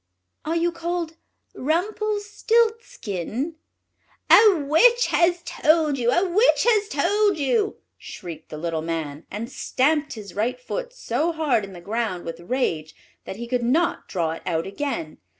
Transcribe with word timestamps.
"Are 0.45 0.55
you 0.55 0.71
called 0.71 1.17
Rumpelstiltskin?" 1.53 3.55
"A 4.31 4.55
witch 4.67 5.05
has 5.11 5.43
told 5.43 5.99
you! 5.99 6.09
a 6.09 6.27
witch 6.27 6.63
has 6.67 6.89
told 6.89 7.37
you!" 7.37 7.75
shrieked 7.99 8.49
the 8.49 8.57
little 8.57 8.81
Man, 8.81 9.27
and 9.29 9.47
stamped 9.47 10.13
his 10.13 10.33
right 10.33 10.59
foot 10.59 10.91
so 10.91 11.31
hard 11.31 11.63
in 11.63 11.73
the 11.73 11.81
ground 11.81 12.25
with 12.25 12.39
rage 12.39 12.95
that 13.25 13.35
he 13.35 13.45
could 13.45 13.61
not 13.61 14.07
draw 14.07 14.31
it 14.31 14.41
out 14.47 14.65
again. 14.65 15.19